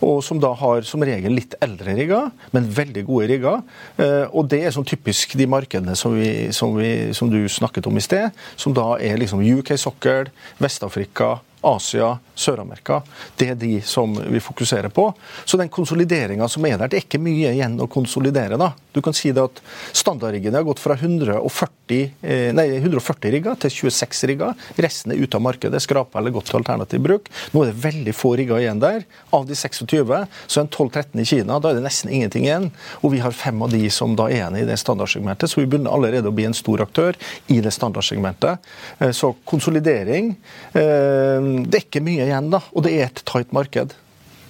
[0.02, 3.62] og som da har som regel litt eldre rigger, men veldig gode rigger.
[3.96, 7.96] Eh, og det er sånn typisk de markedene som, vi, som, vi, du snakket om
[7.96, 13.00] i sted, som da er liksom UK sokkel, Vest-Afrika, Asia, Sør-Amerika.
[13.36, 15.08] Det er de som vi fokuserer på.
[15.44, 18.58] Så den konsolideringa som er der, det er ikke mye igjen å konsolidere.
[18.58, 18.72] da.
[18.92, 19.60] Du kan si det at
[19.96, 24.54] Standardriggene har gått fra 140, eh, nei, 140 rigger til 26 rigger.
[24.76, 25.80] Resten er ute av markedet.
[25.82, 27.30] Skrapa eller godt alternativ bruk.
[27.52, 29.04] Nå er det veldig få rigger igjen der.
[29.30, 31.60] Av de 26 så er en 12-13 i Kina.
[31.60, 32.70] Da er det nesten ingenting igjen.
[33.02, 35.50] Og vi har fem av de som da er igjen i det standardsegmentet.
[35.50, 37.16] Så vi begynner allerede å bli en stor aktør
[37.52, 38.72] i det standardsegmentet.
[38.98, 40.34] Eh, så konsolidering
[40.74, 43.96] eh, er ikke mye igjen, da, og det er et tight marked.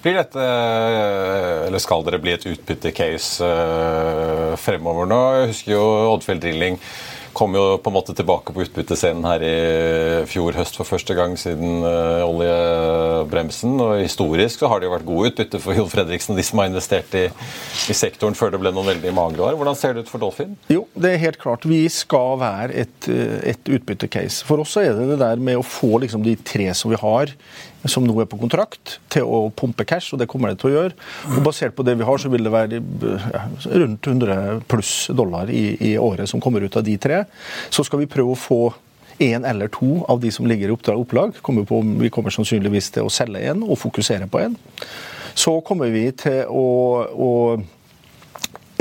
[0.02, 0.44] Blir dette,
[1.68, 5.20] eller Skal dere bli et utbyttecase uh, fremover nå?
[5.38, 6.80] Jeg husker jo Oddfjell Drilling
[7.32, 9.56] kom jo på en måte tilbake på utbyttescenen her i
[10.30, 13.74] fjor høst for første gang siden uh, oljebremsen.
[13.82, 16.70] Og historisk så har det jo vært gode utbytte for Jon Fredriksen de som har
[16.70, 19.58] investert i, i, sektoren før det ble noen veldig magre år.
[19.60, 20.56] Hvordan ser det ut for Dolphin?
[20.72, 21.66] Jo, det er helt klart.
[21.68, 24.46] Vi skal være et, eh, et utbyttecase.
[24.48, 27.32] For oss er det det der med å få liksom de tre som vi har
[27.90, 30.74] som nå er på kontrakt, til å pumpe cash, og det kommer det til å
[30.76, 30.96] gjøre.
[31.34, 32.80] Og Basert på det vi har, så vil det være
[33.82, 37.24] rundt 100 pluss dollar i, i, året som kommer ut av de tre.
[37.74, 38.62] Så skal vi prøve å få
[39.22, 41.36] én eller to av de som ligger i oppdrag opplag.
[41.44, 44.56] Kommer på, vi kommer sannsynligvis til å selge en og fokusere på en.
[45.34, 46.66] Så kommer vi til å,
[47.12, 47.30] å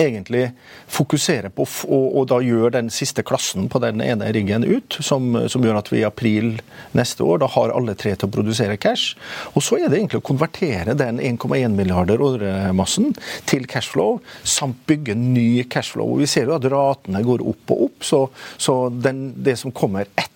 [0.02, 0.44] egentlig
[0.92, 5.34] fokuserer på og, og, da gjør den siste klassen på den ene riggen ut, som,
[5.52, 6.54] som, gjør at vi i april
[6.98, 9.16] neste år da har alle tre til å produsere cash.
[9.54, 13.14] Og så er det egentlig å konvertere den 1,1 milliarder ordremassen
[13.50, 16.16] til cashflow, samt bygge ny cashflow.
[16.16, 18.26] Og vi ser jo at ratene går opp og opp, så,
[18.62, 20.30] så den, det som kommer etter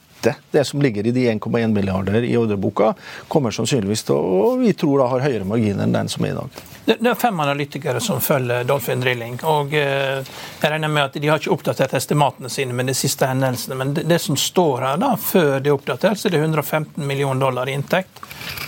[0.52, 2.96] det som ligger i de 1,1 milliarder i ordreboka,
[3.30, 6.40] kommer sannsynligvis til å vi tror da har høyere margin enn den som er i
[6.40, 6.64] dag.
[6.86, 9.40] Det, er fem analytikere som følger Dolphin Drilling.
[9.44, 10.22] og eh,
[10.62, 13.78] jeg regner med at De har ikke oppdatert estimatene sine med de siste hendelsene.
[13.80, 17.02] Men det, det som står her da, før det er oppdatert, så er det 115
[17.08, 18.22] millioner dollar i inntekt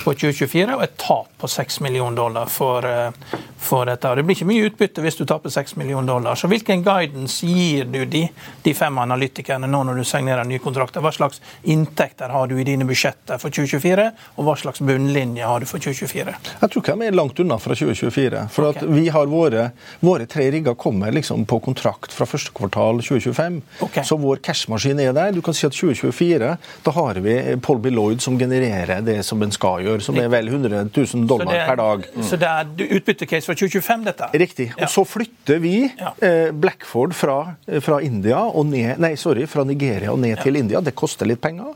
[0.03, 4.15] på 2024 og et tap på 6 millioner dollar for, eh, for dette.
[4.15, 6.35] Det blir ikke mye utbytte hvis du taper 6 millioner dollar.
[6.35, 8.23] Så Hvilken guidance gir du de,
[8.63, 11.03] de fem analytikerne nå når du signerer nye kontrakter?
[11.05, 15.61] Hva slags inntekter har du i dine budsjetter for 2024, og hva slags bunnlinje har
[15.61, 16.35] du for 2024?
[16.61, 18.06] Jeg tror ikke de er langt unna fra 2024.
[18.11, 18.47] 2024.
[18.51, 18.87] For okay.
[18.87, 23.61] vi har våre, våre tre rigger kommer liksom på kontrakt fra første kvartal 2025.
[23.81, 24.03] Okay.
[24.07, 25.31] Så vår cashmaskin er der.
[25.35, 27.91] Du kan si at 2024 da har vi Paul B.
[27.93, 31.65] Lloyd som genererer det som en skal gjøre, som er vel 100 000 dollar er,
[31.69, 32.07] per dag.
[32.15, 32.25] Mm.
[32.29, 34.31] Så det er utbyttecase for 2025, dette?
[34.43, 34.69] Riktig.
[34.73, 34.85] Ja.
[34.85, 36.13] Og så flytter vi ja.
[36.23, 37.37] eh, Blackford fra,
[37.83, 40.41] fra, India og ned, nei, sorry, fra Nigeria og ned ja.
[40.43, 40.81] til India.
[40.83, 41.75] Det koster litt penger.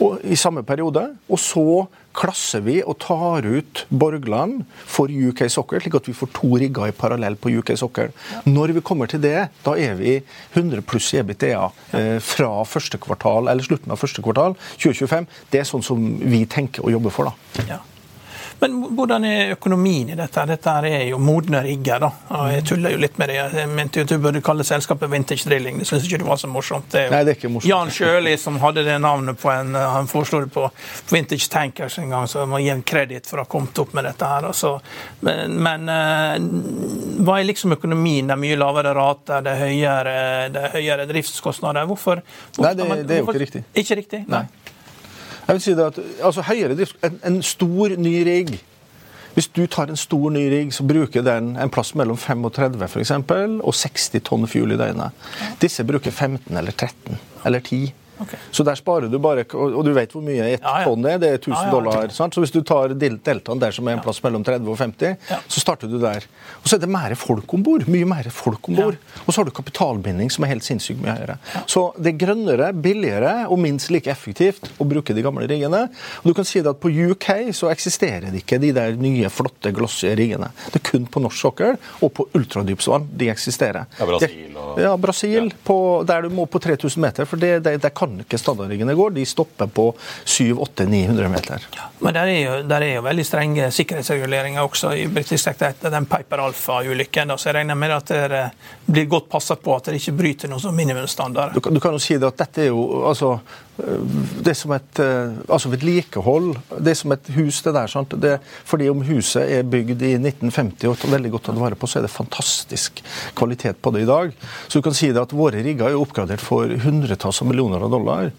[0.00, 1.06] Og, I samme periode.
[1.30, 1.66] Og så
[2.16, 6.90] klasser vi og tar ut Borgland for UK Soccer, slik at vi får to rigger
[6.90, 8.10] i parallell på UK Soccer.
[8.48, 10.18] Når vi kommer til det, da er vi
[10.54, 15.30] 100 pluss i EBITDA eh, fra første kvartal, eller slutten av første kvartal 2025.
[15.52, 17.30] Det er sånn som vi tenker å jobbe for.
[17.30, 17.68] da.
[17.76, 17.80] Ja.
[18.60, 20.42] Men hvordan er økonomien i dette?
[20.50, 22.02] Dette er jo modne rigger.
[22.02, 22.10] da.
[22.36, 23.38] Og Jeg tuller jo litt med det.
[23.40, 25.78] Jeg mente jo du burde kalle selskapet Vintage Drilling.
[25.80, 26.90] Det syns ikke det var så morsomt.
[26.92, 27.70] Det er jo Nei, det er ikke morsomt.
[27.70, 30.66] Jan Sjøli som hadde det navnet på en Han foreslo det på
[31.10, 33.94] Vintage Tankers en gang, så jeg må gi en kreditt for å ha kommet opp
[33.96, 34.50] med dette her.
[34.50, 34.74] Altså.
[35.24, 38.28] Men, men uh, hva er liksom økonomien?
[38.28, 40.16] Det er mye lavere rater, det er høyere,
[40.52, 41.88] det er høyere driftskostnader.
[41.88, 42.20] Hvorfor,
[42.56, 43.64] hvorfor Nei, det, det er jo ikke riktig.
[43.72, 44.24] Ikke riktig?
[44.28, 44.44] Nei.
[45.50, 48.52] Jeg vil si det at altså, høyere drift, en, en stor ny rigg
[49.34, 53.02] Hvis du tar en stor ny rigg, så bruker den en plass mellom 35 for
[53.02, 55.14] eksempel, og 60 tonn fuel i døgnet.
[55.62, 57.92] Disse bruker 15 eller 13 eller 10.
[58.20, 58.34] Ok.
[58.52, 60.84] Så der sparer du bare Og du vet hvor mye ett Ja, ja.
[60.86, 61.18] tonn er?
[61.18, 61.70] Det er 1000 Ja, ja.
[61.70, 62.08] dollar.
[62.10, 62.34] Sant?
[62.34, 65.38] Så hvis du tar deltaen der som er en plass mellom 30 og 50, Ja.
[65.48, 66.24] så starter du der.
[66.62, 67.86] Og så er det mer folk om bord.
[67.88, 68.96] Mye mer folk om bord.
[69.26, 71.38] Og så har du kapitalbinding som er helt sinnssykt mye høyere.
[71.66, 75.88] Så det er grønnere, billigere og minst like effektivt å bruke de gamle riggene.
[76.22, 79.28] Og du kan si det at på UK så eksisterer det ikke de der nye,
[79.30, 80.50] flotte, glossy riggene.
[80.72, 83.86] Det er kun på norsk sokkel og på ultradypsvann de eksisterer.
[83.98, 87.24] Ja, Brasil og- Ja, Brasil, På, der du må på 3000 meter.
[87.26, 89.08] For det, det, det kan ikke standardriggene gå.
[89.14, 89.86] De stopper på
[90.24, 91.66] 700-800-900 meter.
[92.00, 95.92] Men der er, jo, der er jo veldig strenge sikkerhetsreguleringer også i britisk sektor etter
[95.94, 97.34] den Piper Alpha-ulykken.
[97.36, 98.44] Så jeg regner med at dere
[98.86, 101.56] blir godt passet på at dere ikke bryter noen sånn minimumsstandard.
[101.56, 103.36] Du kan, du kan jo si det at dette er jo altså,
[103.80, 106.54] det er som et øh, altså vedlikehold.
[106.78, 107.90] Det er som et hus, det der.
[107.90, 108.14] sant?
[108.22, 108.36] Det,
[108.68, 112.06] fordi om huset er bygd i 1950 og veldig godt tatt vare på, så er
[112.06, 113.02] det fantastisk
[113.38, 114.34] kvalitet på det i dag.
[114.68, 117.92] Så du kan si det at våre rigger er oppgradert for hundretalls av millioner av
[117.92, 118.32] dollar.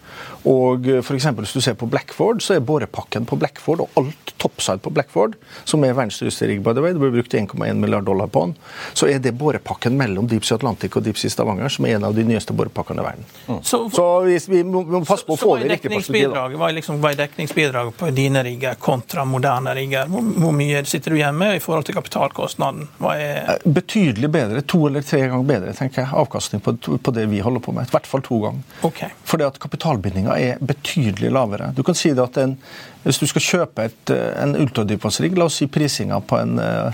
[0.48, 1.06] Og f.eks.
[1.06, 4.82] for eksempel, hvis du ser på Blackford, så er borepakken på Blackford og alt topside
[4.82, 5.36] på Blackford,
[5.68, 8.46] som er verdens dyreste rigg, by the way, det ble brukt 1,1 milliard dollar på
[8.46, 8.56] den,
[8.98, 12.08] så er det borepakken mellom Deep Sea Atlantic og Deep Sea Stavanger som er en
[12.08, 13.28] av de nyeste borepakkene i verden.
[13.62, 16.14] Så, Så vi, vi må passe på så få det riktig perspektiv.
[16.14, 16.58] dekningsbidraget?
[16.60, 20.10] Hva er, liksom, hva er dekningsbidraget på dine rigger kontra moderne rigger?
[20.12, 22.88] Hvor, hvor mye sitter du igjen med i forhold til kapitalkostnaden?
[23.02, 27.26] Hva er Betydelig bedre, to eller tre ganger bedre, tenker jeg, avkastning på, på det
[27.30, 27.88] vi holder på med.
[27.88, 28.78] I hvert fall to ganger.
[28.88, 29.12] Okay.
[29.28, 31.72] Fordi at kapitalbindinga er betydelig lavere.
[31.76, 32.56] Du kan si det at en,
[33.02, 36.92] Hvis du skal kjøpe et, eh, en ultradypvannsrigg, la oss si prisinga på en, eh,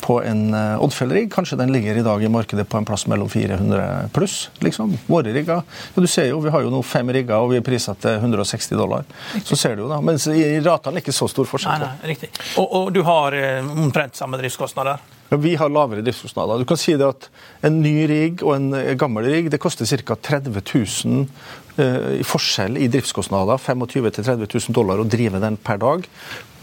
[0.00, 3.28] på en eh, Oddfjell-rigg, kanskje den ligger i dag i markedet på en plass mellom
[3.28, 4.50] 400 pluss.
[4.60, 4.96] liksom.
[5.06, 5.64] Våre rigger.
[5.94, 8.20] Ja, du ser jo, Vi har jo nå fem rigger, og vi er priset til
[8.20, 9.04] 160 dollar.
[9.42, 11.78] Så ser du jo da, Mens i ratene er ikke så stor forskjell.
[11.78, 12.30] Nei, nei, riktig.
[12.56, 13.34] Og, og du har
[13.66, 15.02] omtrent samme driftskostnader?
[15.28, 16.58] Ja, vi har lavere driftskostnader.
[16.58, 17.28] Du kan si det at
[17.62, 20.14] En ny rigg og en gammel rigg det koster ca.
[20.14, 21.26] 30 000 eh,
[21.78, 23.60] i forskjell i driftskostnader.
[23.62, 26.06] 25 000-30 000 dollar å drive den per dag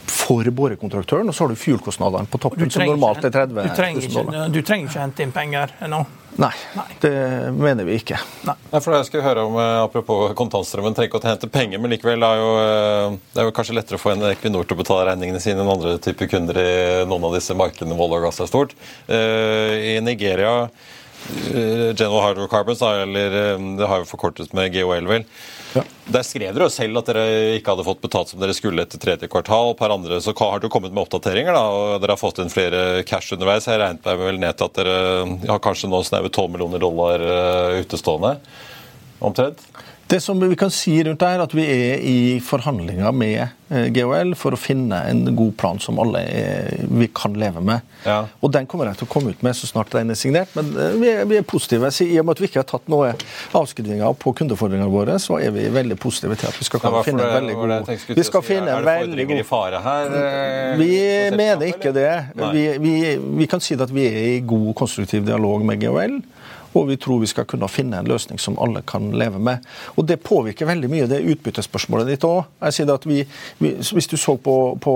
[0.06, 1.30] for borekontraktøren.
[1.30, 4.14] Og så har du fuelkostnadene på toppen, som normalt er 30 du trenger 000 ikke,
[4.20, 4.54] dollar.
[4.54, 6.04] du trenger ikke hente inn penger ennå?
[6.36, 6.86] Nei, Nei.
[7.00, 7.12] det
[7.56, 8.18] mener vi ikke.
[8.44, 11.94] Nei, for jeg skal høre om, eh, Apropos kontantstrømmen, trenger ikke å hente penger, men
[11.94, 14.82] likevel er jo, eh, det er jo kanskje lettere å få en Equinor til å
[14.82, 18.28] betale regningene sine enn andre typer kunder i noen av disse markedene hvor olje og
[18.28, 18.76] gass er stort.
[19.08, 20.70] Eh, I Nigeria eh,
[21.98, 25.26] General Hydrocarbons, eller eh, det har jo forkortet med GOL, vel.
[25.74, 25.84] Ja.
[26.14, 27.24] Der skrev dere jo selv at dere
[27.58, 29.74] ikke hadde fått betalt som dere skulle etter tredje kvartal.
[29.80, 33.02] Per andre så har dere kommet med oppdateringer, da, og dere har fått inn flere
[33.10, 33.68] cash underveis.
[33.70, 35.00] Jeg regnet meg vel ned til at dere
[35.50, 38.38] har kanskje nå snaue 12 millioner dollar eh, utestående.
[39.26, 39.64] Omtrent.
[40.08, 43.40] Det som vi kan si rundt det her, at vi er i forhandlinger med
[43.74, 47.82] eh, GHL for å finne en god plan som alle er, vi kan leve med.
[48.06, 48.20] Ja.
[48.46, 50.54] Og Den kommer jeg til å komme ut med så snart den er signert.
[50.54, 51.90] Men eh, vi er, vi er positive.
[51.90, 53.16] Så I og med at vi ikke har tatt noe
[53.58, 57.26] avskrivninger på kundefordringene våre, så er vi veldig positive til at vi skal hvorfor finne
[57.26, 58.52] en veldig det god Vi skal si.
[58.54, 60.16] finne en Er veldig fordringer i god fare her?
[60.22, 60.94] eh, vi
[61.42, 62.12] mener ikke det.
[62.54, 62.96] Vi, vi,
[63.42, 66.20] vi kan si at vi er i god konstruktiv dialog med GHL.
[66.76, 69.66] Og vi tror vi skal kunne finne en løsning som alle kan leve med.
[69.96, 72.46] Og Det påvirker veldig mye det utbyttespørsmålet ditt òg.
[73.06, 73.22] Vi,
[73.60, 74.96] vi, hvis du så på, på,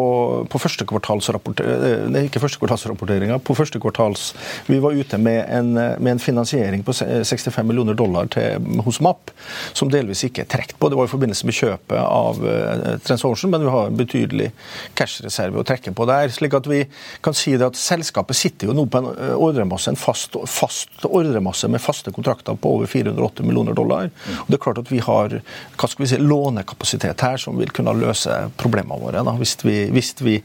[0.50, 3.40] på første kvartalsrapportering ikke første kvartalsrapporteringa.
[3.44, 4.34] På første kvartals
[4.68, 9.32] Vi var ute med en, med en finansiering på 65 millioner dollar til, hos MAP,
[9.74, 10.90] som delvis ikke er trukket på.
[10.90, 14.52] Det var i forbindelse med kjøpet av uh, TransOcean, men vi har en betydelig
[14.98, 16.30] cashreserve å trekke på der.
[16.34, 16.84] slik at vi
[17.26, 21.06] kan si det at Selskapet sitter jo nå på en eh, ordremasse, en fast, fast
[21.08, 24.10] ordremasse med faste kontrakter på over 480 millioner dollar.
[24.40, 27.72] Og det er klart at vi har hva skal vi si, lånekapasitet her som vil
[27.76, 29.24] kunne løse problemene våre.
[29.26, 30.40] Da, hvis, vi, hvis vi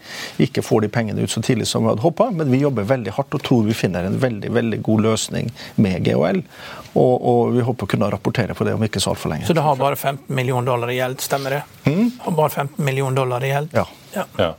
[0.44, 2.30] ikke får de pengene ut så tidlig som vi hadde håpa.
[2.34, 6.04] Men vi jobber veldig hardt og tror vi finner en veldig veldig god løsning med
[6.06, 6.42] GHL.
[6.94, 9.48] Og, og vi håper å kunne rapportere på det om ikke så altfor lenge.
[9.48, 11.62] Så det har bare 15 millioner dollar i gjeld, stemmer det?
[12.22, 13.74] Har bare 15 millioner dollar i gjeld?
[13.74, 13.86] Ja.
[14.14, 14.26] ja.
[14.38, 14.52] Ja.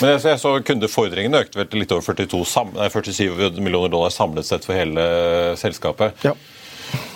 [0.00, 2.44] Men jeg, så Kundefordringene økte vel til litt over 42,
[2.92, 5.06] 47 millioner dollar samlet sett for hele
[5.60, 6.22] selskapet.
[6.26, 6.36] Ja.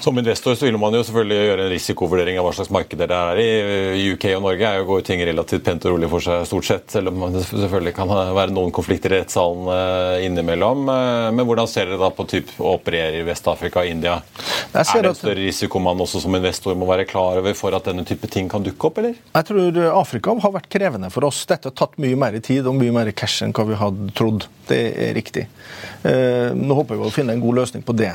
[0.01, 3.17] Som investor så vil man jo selvfølgelig gjøre en risikovurdering av hva slags markeder det
[3.17, 4.13] er i.
[4.13, 6.85] UK og Norge er jo, går ting relativt pent og rolig for seg stort sett,
[6.95, 10.85] selv om det selvfølgelig kan være noen konflikter i rettssalen eh, innimellom.
[10.93, 14.21] Eh, men hvordan ser dere da på typ, å operere i Vest-Afrika og India?
[14.77, 17.91] Er det en større risiko man også som investor må være klar over for at
[17.91, 19.19] denne type ting kan dukke opp, eller?
[19.35, 21.43] Jeg tror Afrika har vært krevende for oss.
[21.51, 24.47] Dette har tatt mye mer tid og mye mer cash enn hva vi hadde trodd.
[24.67, 25.45] Det er riktig.
[26.03, 28.11] Nå håper vi å finne en god løsning på det.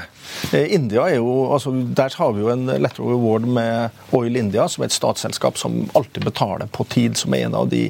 [0.52, 4.68] India er jo, altså Der har vi jo en letter of award med Oil India,
[4.70, 7.88] som er et statsselskap som alltid betaler på tid, som er en av de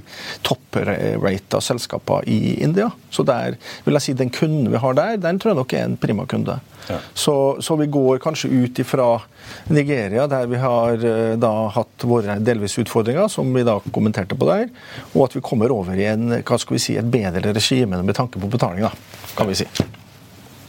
[0.48, 2.90] topprata selskapene i India.
[3.10, 5.88] Så der vil jeg si den kunden vi har der, den tror jeg nok er
[5.88, 6.60] en primakunde.
[6.90, 6.98] Ja.
[7.14, 9.22] Så, så, vi går kanskje ut ifra
[9.70, 14.50] Nigeria, der vi har eh, da hatt våre delvis utfordringer, som vi da kommenterte på
[14.50, 14.70] der,
[15.14, 18.18] og at vi kommer over i en, hva skal vi si, et bedre regime med
[18.18, 19.70] tanke på betaling, da, kan vi si.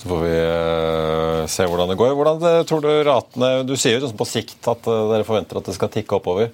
[0.03, 2.17] Så får vi uh, se hvordan det går.
[2.19, 5.61] Hvordan uh, tror du ratene Du sier jo sånn på sikt at uh, dere forventer
[5.61, 6.51] at det skal tikke oppover.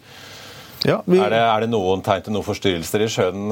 [0.84, 1.16] Ja, vi...
[1.16, 3.48] er, det, er, det, noen tegn til noen forstyrrelser i sjøen?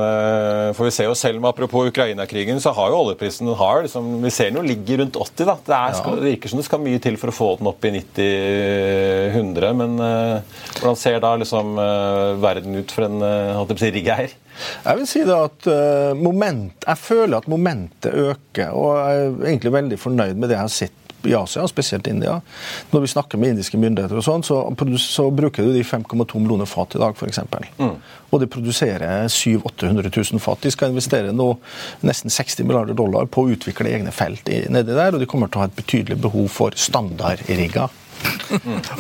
[0.79, 4.13] For vi ser jo selv med Apropos Ukraina-krigen, så har jo oljeprisen den har, liksom,
[4.23, 5.49] Vi ser den jo ligger rundt 80.
[5.49, 5.57] da.
[5.57, 7.89] Det, er, skal, det, virker som det skal mye til for å få den opp
[7.89, 9.75] i 90-100.
[9.81, 11.75] Men hvordan ser da liksom
[12.45, 14.39] verden ut for en uh, riggeier?
[14.85, 19.51] Jeg vil si det at uh, moment, jeg føler at momentet øker, og jeg er
[19.51, 22.41] egentlig veldig fornøyd med det jeg har sett i Asia, spesielt India.
[22.91, 24.61] Når vi snakker med indiske myndigheter, og sånn, så,
[25.03, 27.41] så, bruker de 5,2 millioner fat i dag, f.eks.
[27.79, 27.97] Mm.
[28.31, 30.63] Og de produserer 700 000-800 000 fat.
[30.63, 31.49] De skal investere nå
[32.07, 35.61] nesten 60 milliarder dollar på å utvikle egne felt nedi der, og de kommer til
[35.61, 37.91] å ha et betydelig behov for standardrigger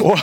[0.02, 0.18] og,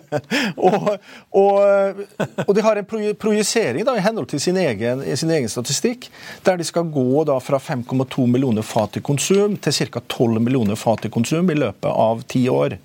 [0.68, 0.88] og,
[1.30, 2.02] og,
[2.46, 6.08] og, de har en projisering da, i henhold til sin egen, sin egen, statistikk,
[6.46, 10.02] der de skal gå da fra 5,2 millioner fat i konsum til ca.
[10.06, 12.78] 12 millioner fat i konsum i løpet av ti år.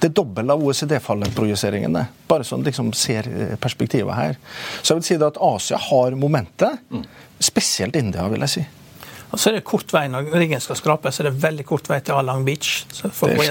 [0.00, 2.06] Det er dobbelt av OECD-fallet-projiseringene.
[2.28, 4.40] Bare sånn liksom ser eh, perspektivet her.
[4.80, 6.80] Så jeg vil si at Asia har momentet.
[7.38, 8.66] Spesielt India, vil jeg si.
[9.28, 11.88] Og så er det kort vei når riggen skal skrapes, så er det veldig kort
[11.90, 12.86] vei til Alang Beach.
[12.94, 13.48] Så får det,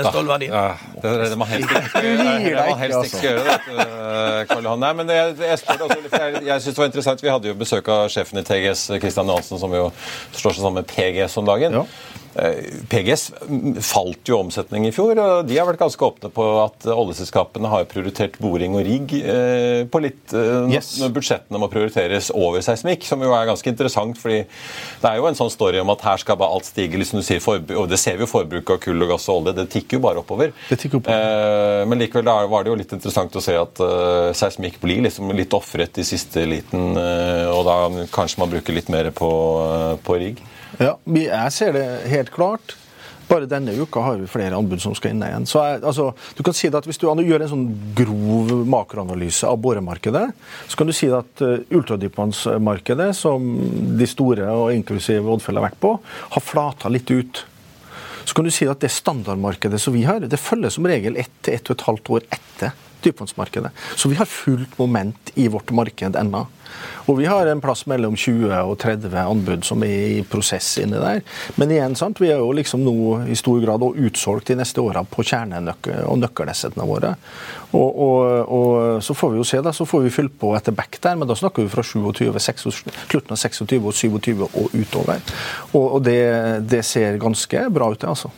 [0.48, 0.56] igjen.
[0.56, 3.58] Ja, det er det man helst ikke skal gjøre.
[3.68, 3.88] Det,
[4.50, 4.82] Karl Johan.
[4.82, 7.24] Nei, men jeg, jeg, spør også, jeg, jeg synes det var interessant.
[7.24, 9.90] Vi hadde jo besøk av sjefen i TGS, Kristian Johansen, som jo
[10.34, 11.78] slår seg sammen med PGS om dagen.
[11.82, 11.86] Ja.
[12.38, 13.32] Eh, PGS
[13.82, 17.88] falt jo omsetning i fjor, og de har vært ganske åpne på at oljeselskapene har
[17.90, 20.92] prioritert boring og rigg eh, på litt eh, yes.
[21.02, 24.20] når budsjettene må prioriteres over seismikk, som jo er ganske interessant.
[24.22, 27.00] fordi det er jo en sånn story om at her skal bare alt stige.
[27.02, 27.42] liksom du sier,
[27.78, 29.56] og Det ser vi jo forbruket av kull og gass og olje.
[29.58, 30.54] Det tikker jo bare oppover.
[30.70, 31.88] Det tikker oppover.
[31.90, 33.82] Men likevel var det jo litt interessant å se at
[34.38, 37.80] seismikk blir liksom litt ofret i siste liten, og da
[38.14, 39.32] kanskje man bruker litt mer på,
[40.06, 40.46] på rigg.
[40.82, 42.76] Ja, jeg ser det helt klart.
[43.28, 45.48] Bare denne uka har vi flere anbud som skal inn igjen.
[45.50, 49.60] Så jeg, altså, du kan si at Hvis du gjør en sånn grov makroanalyse av
[49.60, 50.30] boremarkedet,
[50.68, 53.50] så kan du si at uh, ultradypvannsmarkedet, som
[54.00, 55.94] de store og inklusive Oddfjell har vært på,
[56.36, 57.44] har flata litt ut.
[58.24, 61.32] Så kan du si at det standardmarkedet som vi har, det følger som regel ett
[61.44, 63.72] til ett og et halvt år etter dypvannsmarkedet.
[63.96, 66.46] Så vi har fullt moment i vårt marked ennå.
[67.08, 71.00] Og vi har en plass mellom 20 og 30 anbud som er i prosess inni
[71.00, 71.22] der.
[71.56, 72.96] Men igjen, sant, vi er jo liksom nå
[73.32, 77.14] i stor grad utsolgt de neste åra på kjernenøkkel- og nøkkelassetene våre.
[77.72, 78.18] Og, og,
[78.58, 81.16] og, så får vi jo se, da, så får vi fylt på etter back der,
[81.20, 85.24] men da snakker vi fra 27, 26, slutten av 26 og 27 og utover.
[85.74, 86.20] Og, og det,
[86.68, 88.34] det ser ganske bra ut, det, altså.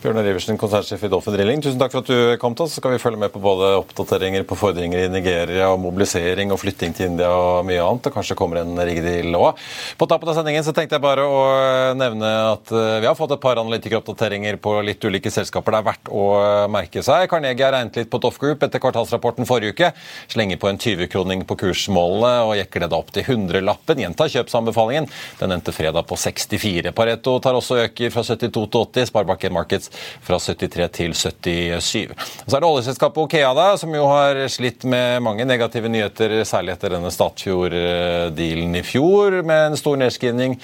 [0.00, 2.72] Bjørnar Iversen, konsernsjef i Dolphin Drilling, tusen takk for at du kom til oss.
[2.72, 6.56] Så skal vi følge med på både oppdateringer på fordringer i Nigeria, og mobilisering og
[6.62, 8.08] flytting til India og mye annet.
[8.08, 9.60] Og kanskje kommer en rigdeal òg.
[10.00, 11.42] På tappen av sendingen så tenkte jeg bare å
[12.00, 15.88] nevne at eh, vi har fått et par analytikeroppdateringer på litt ulike selskaper det er
[15.90, 16.24] verdt å
[16.72, 17.26] merke seg.
[17.28, 19.92] Carnegie har regnet litt på Doff Group etter kvartalsrapporten forrige uke.
[20.32, 24.00] Slenger på en 20-kroning på kursmålene og jekker det da opp til 100-lappen.
[24.06, 25.12] Gjentar kjøpsanbefalingen.
[25.44, 26.96] Den endte fredag på 64.
[26.96, 29.12] Pareto tar også øker fra 72 til 80.
[29.12, 29.89] Sparebanken Markets
[30.24, 32.14] fra 73 til 77.
[32.14, 36.40] Og Så er det oljeselskapet Okea, da, som jo har slitt med mange negative nyheter,
[36.48, 40.56] særlig etter denne Statfjord-dealen i fjor, med en stor nedskrivning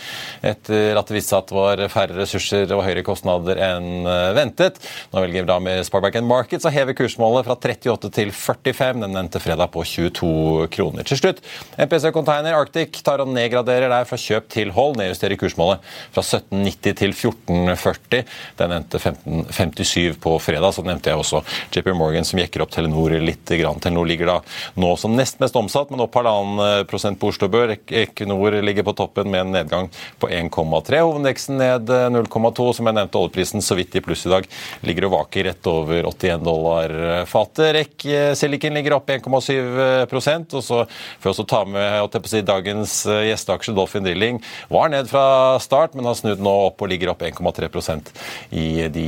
[0.46, 4.80] etter at det viste seg at det var færre ressurser og høyere kostnader enn ventet.
[5.12, 9.02] Nå velger da med Sparbank Markets å heve kursmålet fra 38 til 45.
[9.04, 11.06] Den endte fredag på 22 kroner.
[11.06, 11.42] Til slutt,
[11.78, 14.98] MPC Container Arctic tar og nedgraderer der fra kjøp til hold.
[15.00, 15.84] Nedjusterer kursmålet
[16.14, 18.24] fra 1790 til 1440.
[18.60, 20.74] Den endte 15 15,57 på fredag.
[20.74, 21.42] Så nevnte jeg også
[21.74, 23.44] JP Morgan som jekker opp Telenor litt.
[23.46, 23.78] Grann.
[23.80, 24.36] Telenor ligger da
[24.74, 27.76] nå som nest mest omsatt, men opp halvannen prosent på Oslo Bør.
[27.76, 31.02] Equinor ligger på toppen med en nedgang på 1,3.
[31.04, 32.68] Hovedindeksen ned 0,2.
[32.76, 34.48] Som jeg nevnte, oljeprisen så vidt i pluss i dag.
[34.86, 36.96] Ligger og vaker rett over 81 dollar
[37.30, 37.70] fatet.
[37.76, 38.06] REC
[38.38, 44.06] Silicon ligger opp 1,7% og så får jeg også ta med si, dagens gjesteaksje Dolphin
[44.06, 44.40] Drilling.
[44.72, 48.12] Var ned fra start, men har snudd nå opp og ligger opp 1,3%
[48.56, 49.05] i de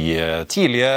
[0.53, 0.93] tidlige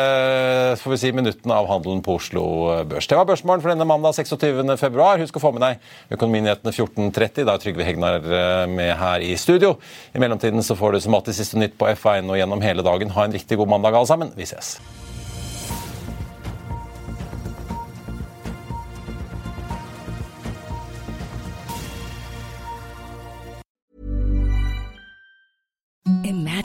[0.82, 2.44] får vi si, minuttene av handelen på Oslo
[2.90, 3.10] Børs.
[3.10, 5.10] Det var børsmålen for denne mandag 26.2.
[5.24, 7.46] Husk å få med deg Økonominyhetene 14.30.
[7.48, 8.32] Da er Trygve Hegnar
[8.72, 9.76] med her i studio.
[10.14, 13.14] I mellomtiden så får du som alltid siste nytt på F1 og gjennom hele dagen.
[13.18, 14.36] Ha en riktig god mandag, alle sammen.
[14.38, 14.76] Vi ses.